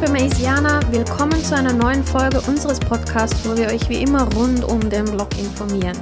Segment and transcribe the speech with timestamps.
[0.00, 4.64] Liebe Maisianer, willkommen zu einer neuen Folge unseres Podcasts, wo wir euch wie immer rund
[4.64, 5.98] um den Blog informieren.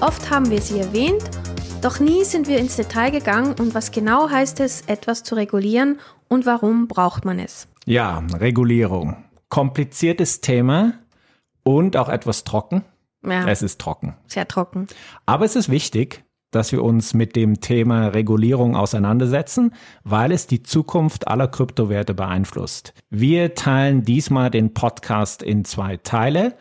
[0.00, 1.24] Oft haben wir sie erwähnt,
[1.82, 5.98] doch nie sind wir ins Detail gegangen und was genau heißt es, etwas zu regulieren
[6.28, 7.66] und warum braucht man es?
[7.84, 9.16] Ja, Regulierung.
[9.48, 10.92] Kompliziertes Thema
[11.64, 12.84] und auch etwas trocken.
[13.24, 14.14] Ja, Es ist trocken.
[14.28, 14.86] sehr trocken.
[15.24, 16.22] Aber es ist wichtig,
[16.56, 19.74] dass wir uns mit dem Thema Regulierung auseinandersetzen,
[20.04, 22.94] weil es die Zukunft aller Kryptowerte beeinflusst.
[23.10, 26.54] Wir teilen diesmal den Podcast in zwei Teile.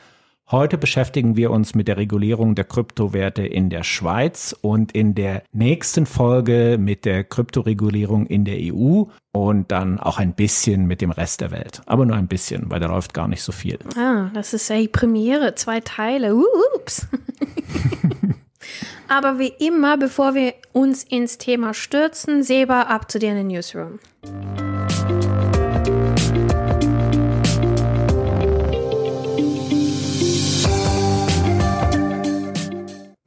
[0.51, 5.43] Heute beschäftigen wir uns mit der Regulierung der Kryptowerte in der Schweiz und in der
[5.53, 11.11] nächsten Folge mit der Kryptoregulierung in der EU und dann auch ein bisschen mit dem
[11.11, 11.81] Rest der Welt.
[11.85, 13.79] Aber nur ein bisschen, weil da läuft gar nicht so viel.
[13.97, 16.35] Ah, das ist ja die Premiere, zwei Teile.
[16.75, 17.07] Ups.
[19.07, 23.47] Aber wie immer, bevor wir uns ins Thema stürzen, Seba, ab zu dir in den
[23.47, 23.99] Newsroom.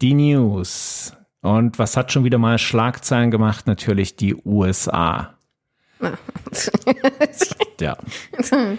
[0.01, 1.13] Die News.
[1.41, 3.67] Und was hat schon wieder mal Schlagzeilen gemacht?
[3.67, 5.35] Natürlich die USA.
[7.81, 7.97] Ja.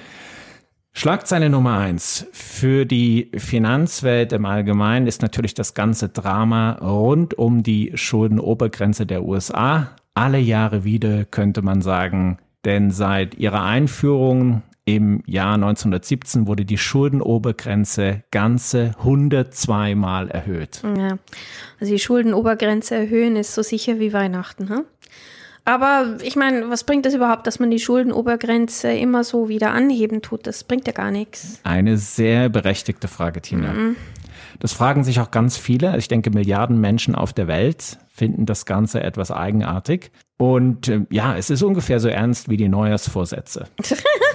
[0.93, 2.27] Schlagzeile Nummer eins.
[2.31, 9.23] Für die Finanzwelt im Allgemeinen ist natürlich das ganze Drama rund um die Schuldenobergrenze der
[9.23, 9.91] USA.
[10.13, 12.39] Alle Jahre wieder, könnte man sagen.
[12.65, 20.81] Denn seit ihrer Einführung im Jahr 1917 wurde die Schuldenobergrenze ganze 102 Mal erhöht.
[20.97, 21.19] Ja,
[21.79, 24.67] also die Schuldenobergrenze erhöhen ist so sicher wie Weihnachten.
[24.67, 24.85] Hm?
[25.65, 30.21] Aber ich meine, was bringt das überhaupt, dass man die Schuldenobergrenze immer so wieder anheben
[30.21, 30.47] tut?
[30.47, 31.59] Das bringt ja gar nichts.
[31.63, 33.73] Eine sehr berechtigte Frage, Tina.
[34.59, 35.95] Das fragen sich auch ganz viele.
[35.97, 40.11] Ich denke, Milliarden Menschen auf der Welt finden das Ganze etwas eigenartig.
[40.37, 43.67] Und äh, ja, es ist ungefähr so ernst wie die Neujahrsvorsätze.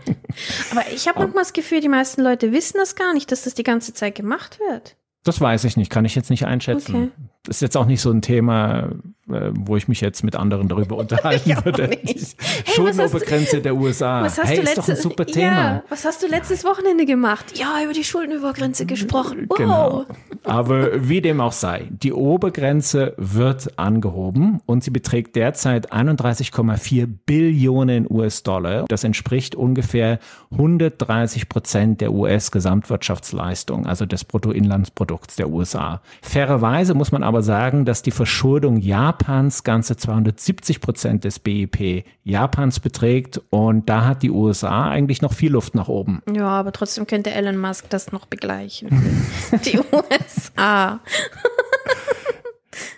[0.70, 3.54] Aber ich habe manchmal das Gefühl, die meisten Leute wissen das gar nicht, dass das
[3.54, 4.96] die ganze Zeit gemacht wird.
[5.24, 6.94] Das weiß ich nicht, kann ich jetzt nicht einschätzen.
[6.94, 7.10] Okay.
[7.44, 8.90] Das ist jetzt auch nicht so ein Thema,
[9.28, 11.88] äh, wo ich mich jetzt mit anderen darüber unterhalten auch würde.
[11.88, 12.20] Hey,
[12.66, 14.22] Schuldenübergrenze der USA.
[14.22, 15.46] Was hast hey, du ist doch ein super Thema.
[15.46, 17.58] Ja, was hast du letztes Wochenende gemacht?
[17.58, 19.46] Ja, über die Schuldenübergrenze gesprochen.
[19.48, 19.56] Wow.
[19.56, 20.04] Genau.
[20.44, 28.06] Aber wie dem auch sei, die Obergrenze wird angehoben und sie beträgt derzeit 31,4 Billionen
[28.08, 28.86] US-Dollar.
[28.88, 30.18] Das entspricht ungefähr
[30.52, 36.00] 130 Prozent der US-Gesamtwirtschaftsleistung, also des Bruttoinlandsprodukts der USA.
[36.22, 42.80] Fairerweise muss man aber sagen, dass die Verschuldung Japans ganze 270 Prozent des BIP Japans
[42.80, 46.22] beträgt und da hat die USA eigentlich noch viel Luft nach oben.
[46.32, 48.88] Ja, aber trotzdem könnte Elon Musk das noch begleichen.
[49.64, 51.00] die USA.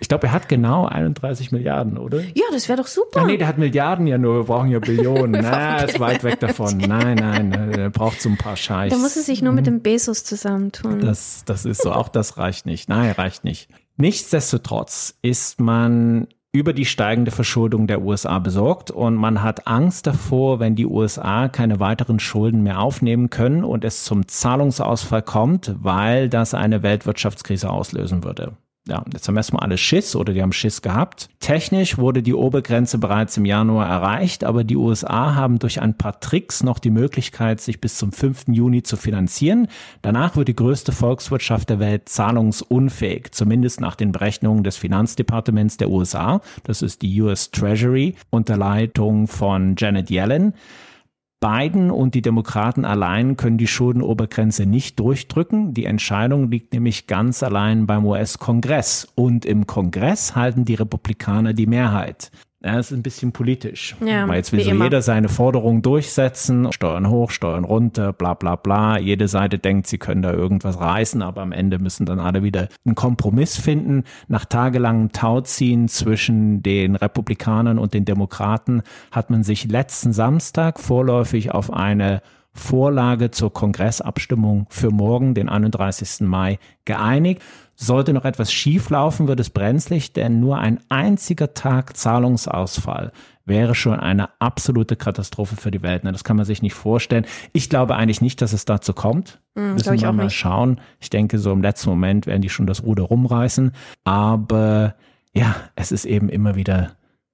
[0.01, 2.21] Ich glaube, er hat genau 31 Milliarden, oder?
[2.35, 3.21] Ja, das wäre doch super.
[3.23, 5.33] Ach nee, der hat Milliarden ja nur, wir brauchen ja Billionen.
[5.43, 6.79] Na, ist weit weg davon.
[6.79, 8.93] Nein, nein, er braucht so ein paar Scheiß.
[8.93, 11.01] da muss er sich nur mit dem Bezos zusammentun.
[11.01, 12.89] Das, das ist so, auch das reicht nicht.
[12.89, 13.69] Nein, reicht nicht.
[13.97, 20.61] Nichtsdestotrotz ist man über die steigende Verschuldung der USA besorgt und man hat Angst davor,
[20.61, 26.29] wenn die USA keine weiteren Schulden mehr aufnehmen können und es zum Zahlungsausfall kommt, weil
[26.29, 28.53] das eine Weltwirtschaftskrise auslösen würde.
[28.87, 31.31] Ja, jetzt haben erstmal alle Schiss oder die haben Schiss gehabt.
[31.41, 36.21] Technisch wurde die Obergrenze bereits im Januar erreicht, aber die USA haben durch ein paar
[36.21, 38.49] Tricks noch die Möglichkeit, sich bis zum 5.
[38.49, 39.69] Juni zu finanzieren.
[40.03, 45.89] Danach wird die größte Volkswirtschaft der Welt zahlungsunfähig, zumindest nach den Berechnungen des Finanzdepartements der
[45.89, 46.43] USA.
[46.65, 50.53] Das ist die US Treasury unter Leitung von Janet Yellen.
[51.44, 55.75] Biden und die Demokraten allein können die Schuldenobergrenze nicht durchdrücken.
[55.75, 59.09] Die Entscheidung liegt nämlich ganz allein beim US-Kongress.
[59.15, 62.31] Und im Kongress halten die Republikaner die Mehrheit.
[62.64, 63.94] Ja, das ist ein bisschen politisch.
[64.02, 64.84] Ja, Weil jetzt will so immer.
[64.84, 68.99] jeder seine Forderungen durchsetzen, Steuern hoch, Steuern runter, bla bla bla.
[68.99, 72.69] Jede Seite denkt, sie können da irgendwas reißen, aber am Ende müssen dann alle wieder
[72.87, 74.05] einen Kompromiss finden.
[74.28, 81.52] Nach tagelangem Tauziehen zwischen den Republikanern und den Demokraten hat man sich letzten Samstag vorläufig
[81.52, 82.22] auf eine
[82.55, 86.21] Vorlage zur Kongressabstimmung für morgen, den 31.
[86.27, 87.43] Mai, geeinigt.
[87.77, 93.11] Sollte noch etwas schief laufen, wird es brenzlig, denn nur ein einziger Tag Zahlungsausfall
[93.47, 96.03] wäre schon eine absolute Katastrophe für die Welt.
[96.05, 97.27] Das kann man sich nicht vorstellen.
[97.53, 99.41] Ich glaube eigentlich nicht, dass es dazu kommt.
[99.56, 100.37] Hm, Müssen wir mal nicht.
[100.37, 100.81] schauen.
[101.01, 103.73] Ich denke, so im letzten Moment werden die schon das Ruder rumreißen.
[104.05, 104.95] Aber
[105.35, 106.93] ja, es ist eben immer wieder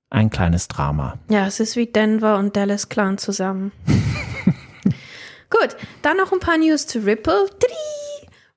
[0.08, 1.18] ein kleines Drama.
[1.28, 3.70] Ja, es ist wie Denver und Dallas Clan zusammen.
[5.50, 7.48] Gut, dann noch ein paar News zu Ripple.
[7.58, 8.10] Tadii!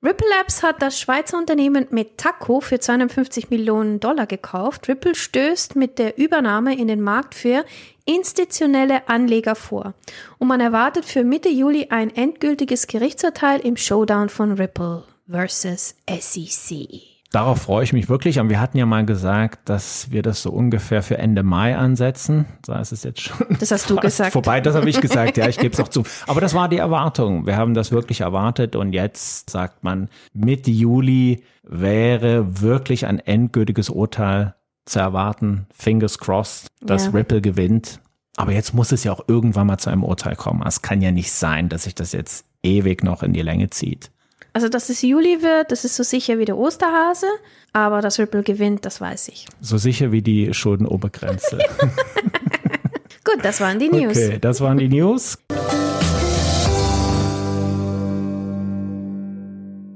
[0.03, 4.89] Ripple Labs hat das Schweizer Unternehmen Metaco für 250 Millionen Dollar gekauft.
[4.89, 7.63] Ripple stößt mit der Übernahme in den Markt für
[8.05, 9.93] institutionelle Anleger vor.
[10.39, 17.12] Und man erwartet für Mitte Juli ein endgültiges Gerichtsurteil im Showdown von Ripple versus SEC.
[17.33, 18.39] Darauf freue ich mich wirklich.
[18.39, 22.45] Und wir hatten ja mal gesagt, dass wir das so ungefähr für Ende Mai ansetzen.
[22.63, 23.57] So ist es jetzt schon.
[23.59, 24.33] Das hast du gesagt.
[24.33, 25.38] Vorbei, das habe ich gesagt.
[25.38, 26.03] Ja, ich gebe es auch zu.
[26.27, 27.47] Aber das war die Erwartung.
[27.47, 28.75] Wir haben das wirklich erwartet.
[28.75, 34.53] Und jetzt sagt man, Mitte Juli wäre wirklich ein endgültiges Urteil
[34.86, 35.65] zu erwarten.
[35.74, 37.12] Fingers crossed, dass ja.
[37.13, 38.00] Ripple gewinnt.
[38.38, 40.62] Aber jetzt muss es ja auch irgendwann mal zu einem Urteil kommen.
[40.68, 44.12] Es kann ja nicht sein, dass sich das jetzt ewig noch in die Länge zieht.
[44.55, 47.25] Also, dass es Juli wird, das ist so sicher wie der Osterhase,
[47.73, 49.47] aber dass Ripple gewinnt, das weiß ich.
[49.59, 51.57] So sicher wie die Schuldenobergrenze.
[53.23, 54.15] Gut, das waren die News.
[54.15, 55.39] Okay, das waren die News.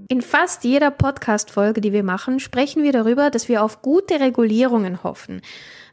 [0.09, 5.03] In fast jeder Podcast-Folge, die wir machen, sprechen wir darüber, dass wir auf gute Regulierungen
[5.03, 5.41] hoffen.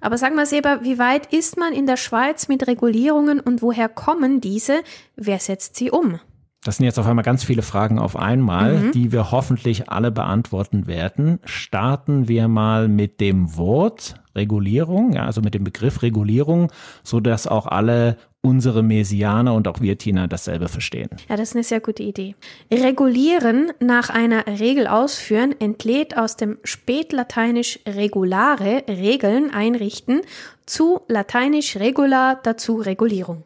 [0.01, 3.91] Aber sag mal, Seba, wie weit ist man in der Schweiz mit Regulierungen und woher
[3.91, 4.83] kommen diese?
[5.17, 6.19] Wer setzt sie um?
[6.65, 8.93] Das sind jetzt auf einmal ganz viele Fragen auf einmal, mhm.
[8.93, 11.39] die wir hoffentlich alle beantworten werden.
[11.45, 16.73] Starten wir mal mit dem Wort Regulierung, ja, also mit dem Begriff Regulierung,
[17.03, 21.11] so dass auch alle unsere Mesianer und auch wir Tina dasselbe verstehen.
[21.29, 22.35] Ja, das ist eine sehr gute Idee.
[22.73, 30.23] Regulieren nach einer Regel ausführen entlädt aus dem spätlateinisch regulare Regeln einrichten
[30.67, 33.45] zu lateinisch regular dazu Regulierung.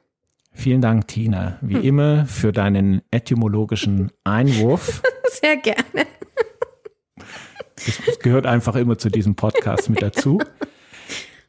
[0.59, 1.85] Vielen Dank, Tina, wie hm.
[1.85, 5.03] immer, für deinen etymologischen Einwurf.
[5.31, 6.05] Sehr gerne.
[7.77, 10.41] Das gehört einfach immer zu diesem Podcast mit dazu.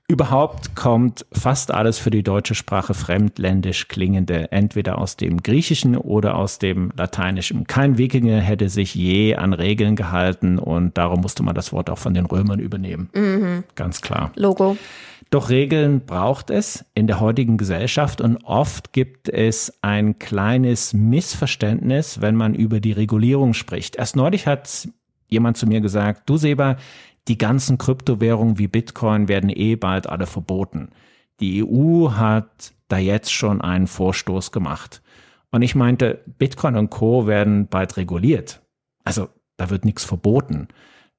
[0.08, 6.36] Überhaupt kommt fast alles für die deutsche Sprache fremdländisch klingende, entweder aus dem Griechischen oder
[6.36, 7.66] aus dem Lateinischen.
[7.66, 11.98] Kein Wikinger hätte sich je an Regeln gehalten und darum musste man das Wort auch
[11.98, 13.10] von den Römern übernehmen.
[13.16, 13.64] Mhm.
[13.74, 14.32] Ganz klar.
[14.36, 14.78] Logo.
[15.30, 22.20] Doch Regeln braucht es in der heutigen Gesellschaft und oft gibt es ein kleines Missverständnis,
[22.20, 23.96] wenn man über die Regulierung spricht.
[23.96, 24.90] Erst neulich hat
[25.28, 26.78] jemand zu mir gesagt, du Seba,
[27.28, 30.90] die ganzen Kryptowährungen wie Bitcoin werden eh bald alle verboten.
[31.40, 35.04] Die EU hat da jetzt schon einen Vorstoß gemacht.
[35.52, 38.64] Und ich meinte, Bitcoin und Co werden bald reguliert.
[39.04, 40.70] Also da wird nichts verboten.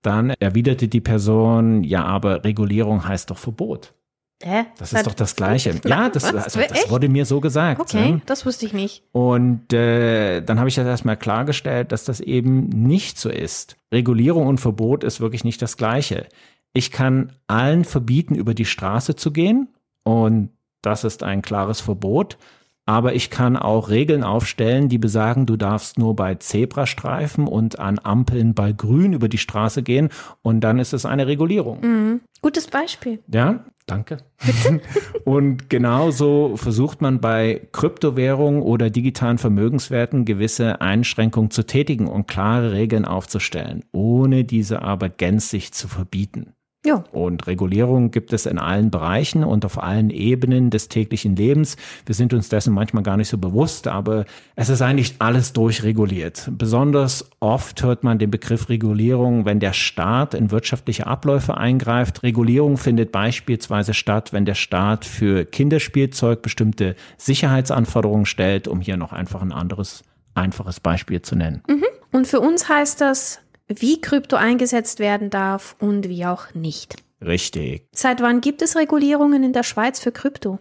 [0.02, 3.94] Dann erwiderte die Person, ja, aber Regulierung heißt doch Verbot.
[4.42, 4.64] Hä?
[4.78, 5.74] Das ist doch das Gleiche.
[5.84, 7.80] Ja, das, also, das wurde mir so gesagt.
[7.80, 8.22] Okay, ne?
[8.26, 9.02] das wusste ich nicht.
[9.12, 13.76] Und äh, dann habe ich das erstmal klargestellt, dass das eben nicht so ist.
[13.92, 16.26] Regulierung und Verbot ist wirklich nicht das Gleiche.
[16.72, 19.68] Ich kann allen verbieten, über die Straße zu gehen
[20.04, 20.50] und
[20.82, 22.38] das ist ein klares Verbot.
[22.86, 28.00] Aber ich kann auch Regeln aufstellen, die besagen, du darfst nur bei Zebrastreifen und an
[28.02, 30.08] Ampeln bei Grün über die Straße gehen
[30.42, 31.80] und dann ist es eine Regulierung.
[31.82, 32.20] Mhm.
[32.42, 33.20] Gutes Beispiel.
[33.32, 34.18] Ja, danke.
[35.24, 42.72] und genauso versucht man bei Kryptowährungen oder digitalen Vermögenswerten gewisse Einschränkungen zu tätigen und klare
[42.72, 46.54] Regeln aufzustellen, ohne diese aber gänzlich zu verbieten.
[46.84, 47.04] Ja.
[47.12, 51.76] Und Regulierung gibt es in allen Bereichen und auf allen Ebenen des täglichen Lebens.
[52.06, 54.24] Wir sind uns dessen manchmal gar nicht so bewusst, aber
[54.56, 56.48] es ist eigentlich alles durchreguliert.
[56.52, 62.22] Besonders oft hört man den Begriff Regulierung, wenn der Staat in wirtschaftliche Abläufe eingreift.
[62.22, 69.12] Regulierung findet beispielsweise statt, wenn der Staat für Kinderspielzeug bestimmte Sicherheitsanforderungen stellt, um hier noch
[69.12, 70.02] einfach ein anderes,
[70.34, 71.62] einfaches Beispiel zu nennen.
[71.68, 71.84] Mhm.
[72.10, 73.40] Und für uns heißt das
[73.78, 76.96] wie Krypto eingesetzt werden darf und wie auch nicht.
[77.24, 77.86] Richtig.
[77.92, 80.58] Seit wann gibt es Regulierungen in der Schweiz für Krypto?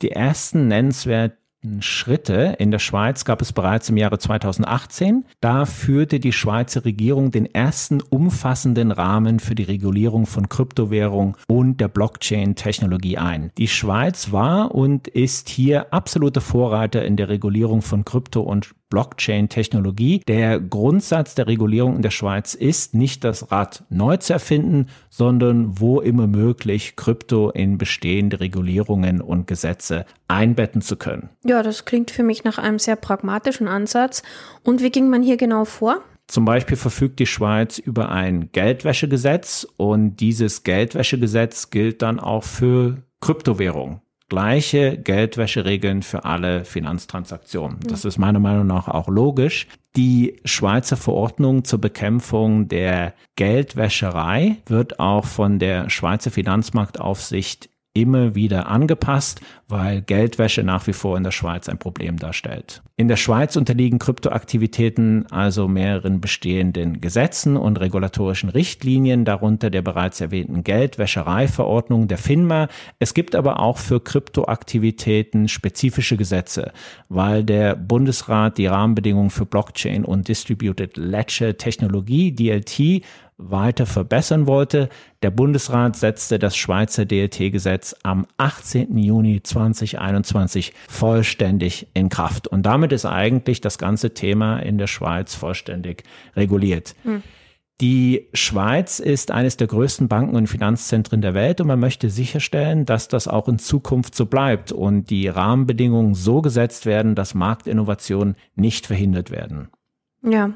[0.00, 1.36] Die ersten nennenswerten
[1.80, 5.24] Schritte in der Schweiz gab es bereits im Jahre 2018.
[5.40, 11.80] Da führte die Schweizer Regierung den ersten umfassenden Rahmen für die Regulierung von Kryptowährung und
[11.80, 13.52] der Blockchain-Technologie ein.
[13.58, 20.20] Die Schweiz war und ist hier absolute Vorreiter in der Regulierung von Krypto und Blockchain-Technologie.
[20.28, 25.80] Der Grundsatz der Regulierung in der Schweiz ist, nicht das Rad neu zu erfinden, sondern
[25.80, 31.30] wo immer möglich Krypto in bestehende Regulierungen und Gesetze einbetten zu können.
[31.42, 34.22] Ja, das klingt für mich nach einem sehr pragmatischen Ansatz.
[34.62, 36.02] Und wie ging man hier genau vor?
[36.26, 42.98] Zum Beispiel verfügt die Schweiz über ein Geldwäschegesetz und dieses Geldwäschegesetz gilt dann auch für
[43.20, 44.01] Kryptowährungen
[44.32, 47.80] gleiche Geldwäscheregeln für alle Finanztransaktionen.
[47.86, 49.66] Das ist meiner Meinung nach auch logisch.
[49.94, 58.68] Die Schweizer Verordnung zur Bekämpfung der Geldwäscherei wird auch von der Schweizer Finanzmarktaufsicht immer wieder
[58.68, 62.82] angepasst, weil Geldwäsche nach wie vor in der Schweiz ein Problem darstellt.
[62.96, 70.20] In der Schweiz unterliegen Kryptoaktivitäten also mehreren bestehenden Gesetzen und regulatorischen Richtlinien, darunter der bereits
[70.20, 72.68] erwähnten Geldwäschereiverordnung der FINMA.
[72.98, 76.72] Es gibt aber auch für Kryptoaktivitäten spezifische Gesetze,
[77.08, 83.02] weil der Bundesrat die Rahmenbedingungen für Blockchain und Distributed Ledger Technologie DLT
[83.50, 84.88] weiter verbessern wollte.
[85.22, 88.96] Der Bundesrat setzte das Schweizer DLT-Gesetz am 18.
[88.98, 92.48] Juni 2021 vollständig in Kraft.
[92.48, 96.04] Und damit ist eigentlich das ganze Thema in der Schweiz vollständig
[96.36, 96.94] reguliert.
[97.04, 97.22] Hm.
[97.80, 102.84] Die Schweiz ist eines der größten Banken und Finanzzentren der Welt und man möchte sicherstellen,
[102.84, 108.36] dass das auch in Zukunft so bleibt und die Rahmenbedingungen so gesetzt werden, dass Marktinnovationen
[108.54, 109.68] nicht verhindert werden.
[110.22, 110.52] Ja,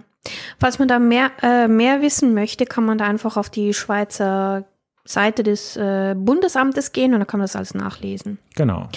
[0.59, 4.65] Falls man da mehr, äh, mehr wissen möchte, kann man da einfach auf die Schweizer
[5.07, 8.39] Seite des äh, Bundesamtes gehen und da kann man das alles nachlesen.
[8.55, 8.89] Genau.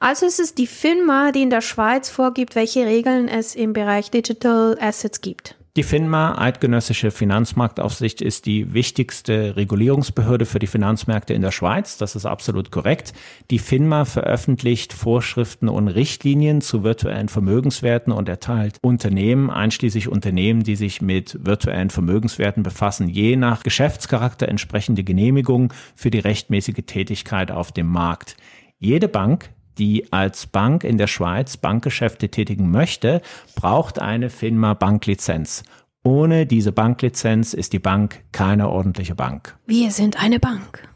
[0.00, 4.10] Also ist es die FINMA, die in der Schweiz vorgibt, welche Regeln es im Bereich
[4.10, 5.56] Digital Assets gibt.
[5.76, 11.96] Die FINMA, Eidgenössische Finanzmarktaufsicht, ist die wichtigste Regulierungsbehörde für die Finanzmärkte in der Schweiz.
[11.96, 13.12] Das ist absolut korrekt.
[13.52, 20.74] Die FINMA veröffentlicht Vorschriften und Richtlinien zu virtuellen Vermögenswerten und erteilt Unternehmen, einschließlich Unternehmen, die
[20.74, 27.70] sich mit virtuellen Vermögenswerten befassen, je nach Geschäftscharakter entsprechende Genehmigungen für die rechtmäßige Tätigkeit auf
[27.70, 28.36] dem Markt.
[28.80, 33.22] Jede Bank die als Bank in der Schweiz Bankgeschäfte tätigen möchte,
[33.54, 35.62] braucht eine FINMA Banklizenz.
[36.02, 39.58] Ohne diese Banklizenz ist die Bank keine ordentliche Bank.
[39.66, 40.88] Wir sind eine Bank.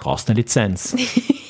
[0.00, 0.94] Brauchst eine Lizenz.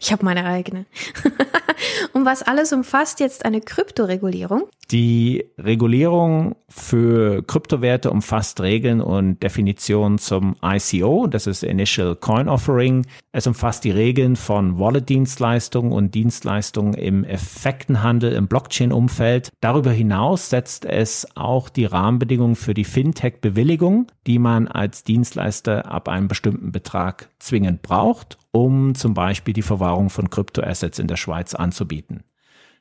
[0.00, 0.86] ich habe meine eigene.
[2.12, 4.64] Und was alles umfasst jetzt eine Kryptoregulierung?
[4.90, 13.04] Die Regulierung für Kryptowerte umfasst Regeln und Definitionen zum ICO, das ist Initial Coin Offering.
[13.32, 19.50] Es umfasst die Regeln von Wallet-Dienstleistungen und Dienstleistungen im Effektenhandel im Blockchain-Umfeld.
[19.60, 26.08] Darüber hinaus setzt es auch die Rahmenbedingungen für die Fintech-Bewilligung, die man als Dienstleister ab
[26.08, 31.54] einem bestimmten Betrag zwingend braucht, um zum Beispiel die Verwahrung von Kryptoassets in der Schweiz
[31.54, 32.24] anzubieten.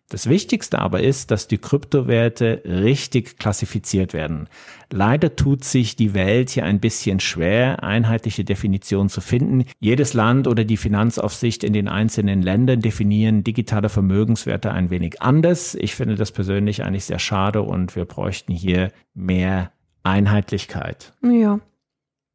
[0.07, 4.47] Das Wichtigste aber ist, dass die Kryptowerte richtig klassifiziert werden.
[4.89, 9.65] Leider tut sich die Welt hier ein bisschen schwer, einheitliche Definitionen zu finden.
[9.79, 15.75] Jedes Land oder die Finanzaufsicht in den einzelnen Ländern definieren digitale Vermögenswerte ein wenig anders.
[15.75, 19.71] Ich finde das persönlich eigentlich sehr schade und wir bräuchten hier mehr
[20.03, 21.13] Einheitlichkeit.
[21.23, 21.59] Ja.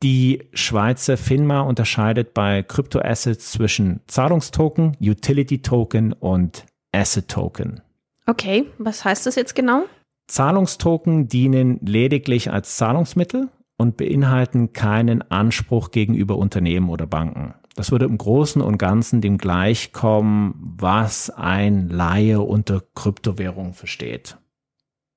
[0.02, 7.82] Die Schweizer FINMA unterscheidet bei Kryptoassets zwischen Zahlungstoken, Utility Token und Asset Token.
[8.26, 9.84] Okay, was heißt das jetzt genau?
[10.26, 17.54] Zahlungstoken dienen lediglich als Zahlungsmittel und beinhalten keinen Anspruch gegenüber Unternehmen oder Banken.
[17.76, 24.38] Das würde im Großen und Ganzen dem gleichkommen, was ein Laie unter Kryptowährung versteht.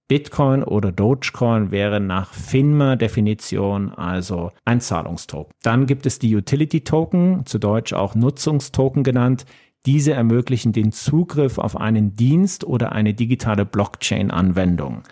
[0.08, 5.54] Bitcoin oder Dogecoin wäre nach FINMA-Definition also ein Zahlungstoken.
[5.64, 9.46] Dann gibt es die Utility Token, zu Deutsch auch Nutzungstoken genannt.
[9.86, 15.04] Diese ermöglichen den Zugriff auf einen Dienst oder eine digitale Blockchain-Anwendung.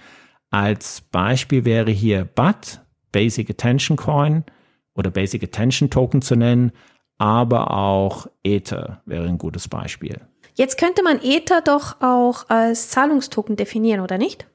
[0.50, 2.82] Als Beispiel wäre hier BAT,
[3.12, 4.44] Basic Attention Coin
[4.94, 6.72] oder Basic Attention Token zu nennen,
[7.18, 10.20] aber auch Ether wäre ein gutes Beispiel.
[10.56, 14.48] Jetzt könnte man Ether doch auch als Zahlungstoken definieren, oder nicht?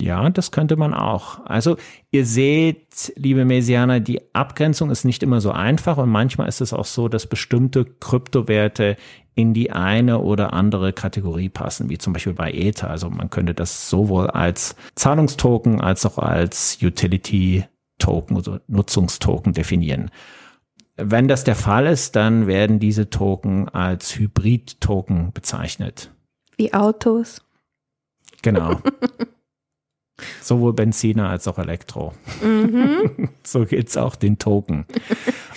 [0.00, 1.44] Ja, das könnte man auch.
[1.44, 1.76] Also
[2.10, 6.72] ihr seht, liebe Mesianer, die Abgrenzung ist nicht immer so einfach und manchmal ist es
[6.72, 8.96] auch so, dass bestimmte Kryptowerte
[9.34, 12.90] in die eine oder andere Kategorie passen, wie zum Beispiel bei Ether.
[12.90, 17.64] Also man könnte das sowohl als Zahlungstoken als auch als Utility
[17.98, 20.10] Token, also Nutzungstoken definieren.
[20.96, 26.10] Wenn das der Fall ist, dann werden diese Token als Hybrid-Token bezeichnet.
[26.56, 27.42] Wie Autos.
[28.42, 28.80] Genau.
[30.42, 32.12] Sowohl Benziner als auch Elektro.
[32.42, 33.30] Mhm.
[33.42, 34.86] so es auch den Token.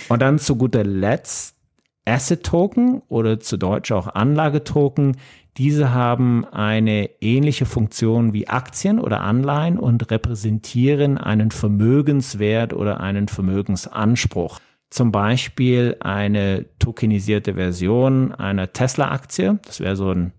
[0.08, 1.56] Und dann zu guter Letzt
[2.04, 5.16] Asset Token oder zu Deutsch auch Anlagetoken.
[5.56, 13.28] Diese haben eine ähnliche Funktion wie Aktien oder Anleihen und repräsentieren einen Vermögenswert oder einen
[13.28, 14.58] Vermögensanspruch.
[14.90, 19.58] Zum Beispiel eine tokenisierte Version einer Tesla-Aktie.
[19.64, 20.32] Das wäre so ein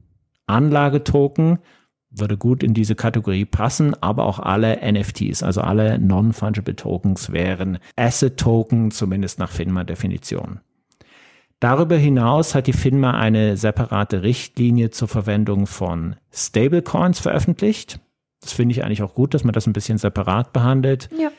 [0.48, 1.60] Anlagetoken
[2.16, 7.80] würde gut in diese Kategorie passen, aber auch alle NFTs, also alle Non-Fungible Tokens wären
[7.96, 10.60] Asset-Token, zumindest nach FINMA-Definition.
[11.60, 18.00] Darüber hinaus hat die FINMA eine separate Richtlinie zur Verwendung von Stablecoins veröffentlicht.
[18.42, 21.10] Das finde ich eigentlich auch gut, dass man das ein bisschen separat behandelt.
[21.18, 21.32] Ja.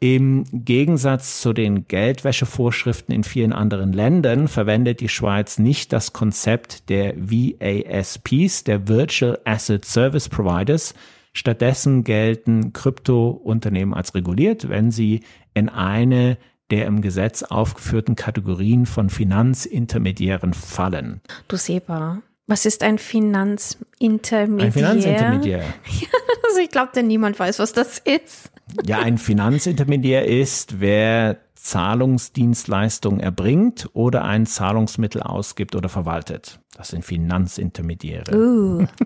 [0.00, 6.88] Im Gegensatz zu den Geldwäschevorschriften in vielen anderen Ländern verwendet die Schweiz nicht das Konzept
[6.88, 10.94] der VASPs, der Virtual Asset Service Providers.
[11.32, 15.22] Stattdessen gelten Kryptounternehmen als reguliert, wenn sie
[15.54, 16.38] in eine
[16.70, 21.22] der im Gesetz aufgeführten Kategorien von Finanzintermediären fallen.
[21.48, 24.66] Du Seba, was ist ein Finanzintermediär?
[24.66, 25.64] Ein Finanzintermediär.
[26.48, 28.50] also ich glaube, denn niemand weiß, was das ist.
[28.84, 36.60] Ja, ein Finanzintermediär ist, wer Zahlungsdienstleistungen erbringt oder ein Zahlungsmittel ausgibt oder verwaltet.
[36.74, 38.34] Das sind Finanzintermediäre.
[38.34, 38.86] Uh.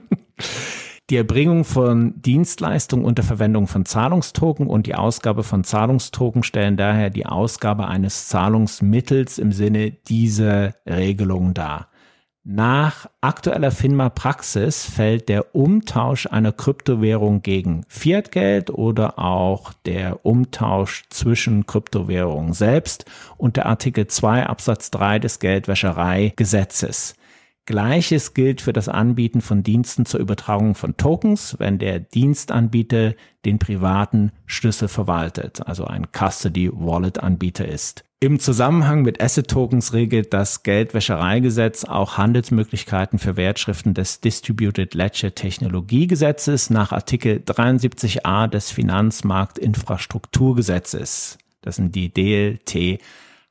[1.10, 7.10] Die Erbringung von Dienstleistungen unter Verwendung von Zahlungstoken und die Ausgabe von Zahlungstoken stellen daher
[7.10, 11.88] die Ausgabe eines Zahlungsmittels im Sinne dieser Regelung dar.
[12.44, 21.66] Nach aktueller FINMA-Praxis fällt der Umtausch einer Kryptowährung gegen Fiatgeld oder auch der Umtausch zwischen
[21.66, 23.04] Kryptowährungen selbst
[23.36, 27.14] unter Artikel 2 Absatz 3 des Geldwäschereigesetzes.
[27.64, 33.60] Gleiches gilt für das Anbieten von Diensten zur Übertragung von Tokens, wenn der Dienstanbieter den
[33.60, 38.04] privaten Schlüssel verwaltet, also ein Custody Wallet Anbieter ist.
[38.22, 45.34] Im Zusammenhang mit Asset Tokens regelt das Geldwäschereigesetz auch Handelsmöglichkeiten für Wertschriften des Distributed Ledger
[45.34, 51.38] Technologiegesetzes nach Artikel 73a des Finanzmarktinfrastrukturgesetzes.
[51.62, 53.00] Das sind die DLT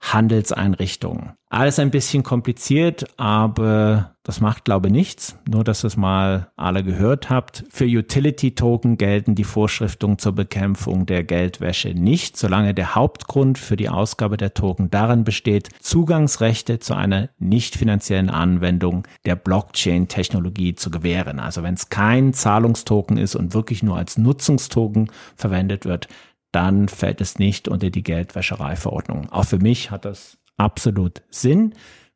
[0.01, 1.33] Handelseinrichtungen.
[1.49, 5.37] Alles ein bisschen kompliziert, aber das macht, glaube ich, nichts.
[5.49, 7.65] Nur, dass es mal alle gehört habt.
[7.69, 13.89] Für Utility-Token gelten die Vorschriften zur Bekämpfung der Geldwäsche nicht, solange der Hauptgrund für die
[13.89, 21.39] Ausgabe der Token darin besteht, Zugangsrechte zu einer nicht finanziellen Anwendung der Blockchain-Technologie zu gewähren.
[21.39, 26.07] Also wenn es kein Zahlungstoken ist und wirklich nur als Nutzungstoken verwendet wird,
[26.51, 29.29] dann fällt es nicht unter die Geldwäschereiverordnung.
[29.29, 31.73] Auch für mich hat das absolut Sinn.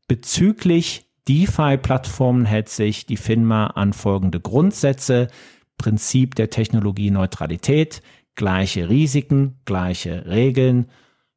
[0.08, 5.30] Bezüglich DeFi-Plattformen hält sich die FINMA an folgende Grundsätze.
[5.78, 8.02] Prinzip der Technologieneutralität,
[8.36, 10.90] gleiche Risiken, gleiche Regeln,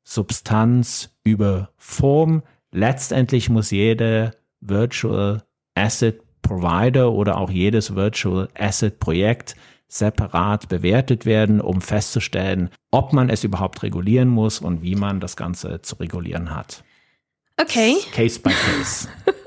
[0.04, 2.42] Substanz über Form.
[2.70, 5.42] Letztendlich muss jede Virtual
[5.74, 9.54] Asset Provider oder auch jedes Virtual Asset Projekt
[9.88, 15.36] separat bewertet werden, um festzustellen, ob man es überhaupt regulieren muss und wie man das
[15.36, 16.84] Ganze zu regulieren hat.
[17.60, 17.96] Okay.
[18.12, 19.08] Case by case.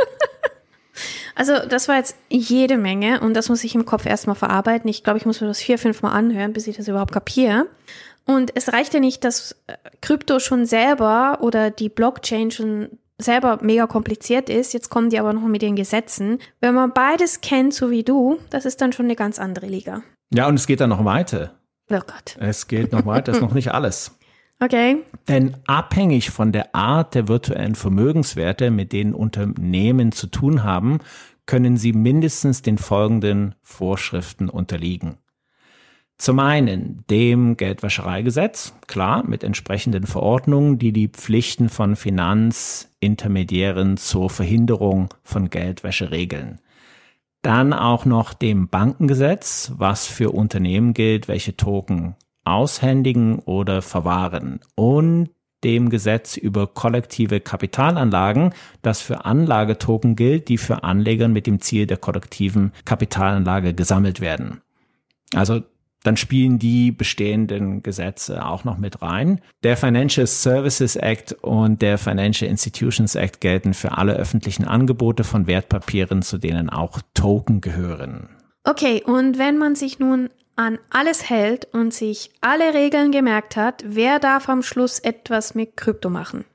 [1.34, 4.88] Also das war jetzt jede Menge und das muss ich im Kopf erstmal verarbeiten.
[4.89, 7.67] Ich glaube, ich muss mir das vier, fünf Mal anhören, bis ich das überhaupt kapiere.
[8.25, 13.60] Und es reicht ja nicht, dass äh, Krypto schon selber oder die Blockchain schon selber
[13.62, 14.73] mega kompliziert ist.
[14.73, 16.39] Jetzt kommen die aber noch mit den Gesetzen.
[16.60, 20.04] Wenn man beides kennt, so wie du, das ist dann schon eine ganz andere Liga.
[20.34, 21.52] Ja, und es geht dann noch weiter.
[21.89, 22.38] Oh Gott.
[22.39, 24.17] Es geht noch weiter, ist noch nicht alles.
[24.60, 24.98] Okay.
[25.28, 31.00] Denn abhängig von der Art der virtuellen Vermögenswerte, mit denen Unternehmen zu tun haben,
[31.48, 35.17] können sie mindestens den folgenden Vorschriften unterliegen.
[36.17, 45.10] Zum einen dem Geldwäschereigesetz, klar, mit entsprechenden Verordnungen, die die Pflichten von Finanzintermediären zur Verhinderung
[45.24, 46.62] von Geldwäsche regeln.
[47.41, 54.60] Dann auch noch dem Bankengesetz, was für Unternehmen gilt, welche Token aushändigen oder verwahren.
[54.75, 55.30] Und
[55.63, 61.86] dem Gesetz über kollektive Kapitalanlagen, das für Anlagetoken gilt, die für Anleger mit dem Ziel
[61.86, 64.62] der kollektiven Kapitalanlage gesammelt werden.
[65.34, 65.62] Also
[66.03, 69.41] dann spielen die bestehenden Gesetze auch noch mit rein.
[69.63, 75.47] Der Financial Services Act und der Financial Institutions Act gelten für alle öffentlichen Angebote von
[75.47, 78.29] Wertpapieren, zu denen auch Token gehören.
[78.63, 83.83] Okay, und wenn man sich nun an alles hält und sich alle Regeln gemerkt hat,
[83.87, 86.45] wer darf am Schluss etwas mit Krypto machen?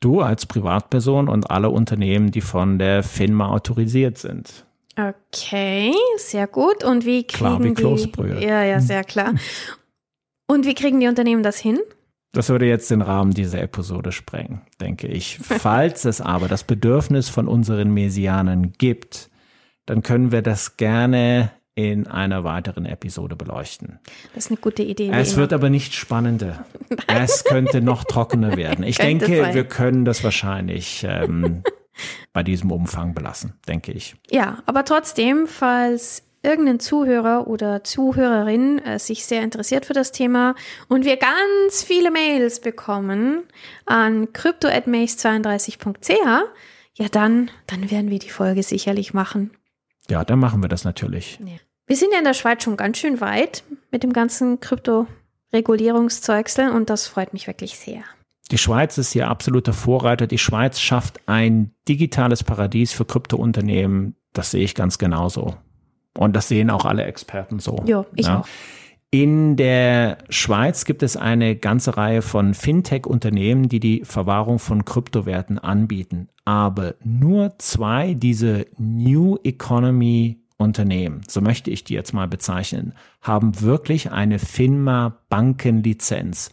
[0.00, 4.65] Du als Privatperson und alle Unternehmen, die von der FINMA autorisiert sind.
[4.98, 6.82] Okay, sehr gut.
[6.82, 7.74] Und wie kriegen Klar wie die?
[7.74, 8.42] Kloßbrühe.
[8.42, 9.34] Ja, ja, sehr klar.
[10.48, 11.78] Und wie kriegen die Unternehmen das hin?
[12.32, 15.38] Das würde jetzt den Rahmen dieser Episode sprengen, denke ich.
[15.42, 19.30] Falls es aber das Bedürfnis von unseren Mesianern gibt,
[19.86, 23.98] dann können wir das gerne in einer weiteren Episode beleuchten.
[24.34, 25.10] Das ist eine gute Idee.
[25.12, 25.42] Es immer.
[25.42, 26.64] wird aber nicht spannender.
[27.06, 28.82] Es könnte noch trockener werden.
[28.82, 29.54] Ich denke, sein.
[29.54, 31.62] wir können das wahrscheinlich ähm,
[32.32, 34.16] bei diesem Umfang belassen, denke ich.
[34.30, 40.54] Ja, aber trotzdem, falls irgendein Zuhörer oder Zuhörerin äh, sich sehr interessiert für das Thema
[40.88, 43.42] und wir ganz viele Mails bekommen
[43.84, 46.44] an crypto.mace32.ch,
[46.94, 49.50] ja dann, dann werden wir die Folge sicherlich machen.
[50.08, 51.40] Ja, dann machen wir das natürlich.
[51.86, 55.08] Wir sind ja in der Schweiz schon ganz schön weit mit dem ganzen Krypto
[55.52, 58.02] Regulierungszeugsel und das freut mich wirklich sehr.
[58.50, 60.26] Die Schweiz ist hier absoluter Vorreiter.
[60.26, 64.14] Die Schweiz schafft ein digitales Paradies für Kryptounternehmen.
[64.32, 65.56] Das sehe ich ganz genauso.
[66.16, 67.82] Und das sehen auch alle Experten so.
[67.86, 68.46] Jo, ich ja, auch.
[69.10, 75.58] In der Schweiz gibt es eine ganze Reihe von Fintech-Unternehmen, die die Verwahrung von Kryptowerten
[75.58, 76.28] anbieten.
[76.44, 83.60] Aber nur zwei diese New Economy Unternehmen, so möchte ich die jetzt mal bezeichnen, haben
[83.60, 86.50] wirklich eine FINMA Bankenlizenz.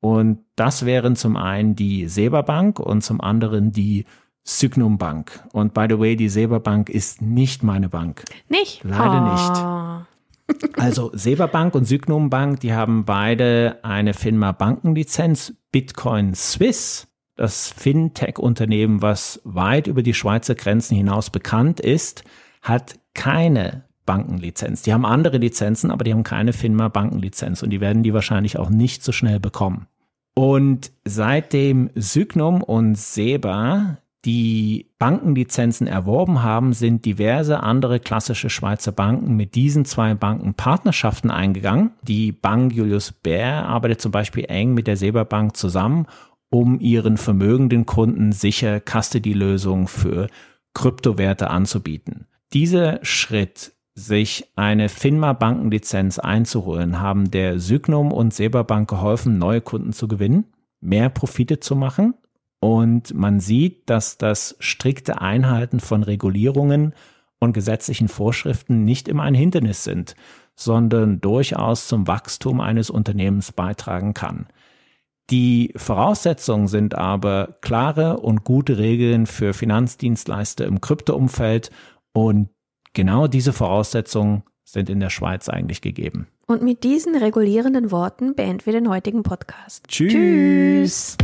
[0.00, 4.04] Und das wären zum einen die Seba Bank und zum anderen die
[4.44, 5.44] Sygnum Bank.
[5.52, 8.24] Und by the way, die Seba Bank ist nicht meine Bank.
[8.48, 8.82] Nicht?
[8.84, 9.32] Leider oh.
[9.32, 10.06] nicht.
[10.76, 15.54] Also Seba Bank und Sygnum Bank, die haben beide eine FINMA Bankenlizenz.
[15.72, 22.22] Bitcoin Swiss, das Fintech-Unternehmen, was weit über die Schweizer Grenzen hinaus bekannt ist,
[22.62, 24.82] hat keine Bankenlizenz.
[24.82, 28.58] Die haben andere Lizenzen, aber die haben keine FINMA Bankenlizenz und die werden die wahrscheinlich
[28.58, 29.86] auch nicht so schnell bekommen.
[30.34, 39.36] Und seitdem Sygnum und Seba die Bankenlizenzen erworben haben, sind diverse andere klassische Schweizer Banken
[39.36, 41.92] mit diesen zwei Banken Partnerschaften eingegangen.
[42.02, 46.06] Die Bank Julius Baer arbeitet zum Beispiel eng mit der Seba Bank zusammen,
[46.50, 50.26] um ihren vermögenden Kunden sicher Custody-Lösungen für
[50.74, 52.26] Kryptowerte anzubieten.
[52.52, 59.94] Dieser Schritt, sich eine FINMA-Bankenlizenz einzuholen, haben der Sygnum und Seba Bank geholfen, neue Kunden
[59.94, 60.44] zu gewinnen,
[60.80, 62.14] mehr Profite zu machen.
[62.60, 66.94] Und man sieht, dass das strikte Einhalten von Regulierungen
[67.38, 70.14] und gesetzlichen Vorschriften nicht immer ein Hindernis sind,
[70.54, 74.46] sondern durchaus zum Wachstum eines Unternehmens beitragen kann.
[75.30, 81.70] Die Voraussetzungen sind aber klare und gute Regeln für Finanzdienstleister im Kryptoumfeld
[82.12, 82.50] und
[82.96, 86.26] genau diese Voraussetzungen sind in der Schweiz eigentlich gegeben.
[86.46, 89.84] Und mit diesen regulierenden Worten beenden wir den heutigen Podcast.
[89.86, 90.12] Tschüss.
[90.12, 91.16] Tschüss.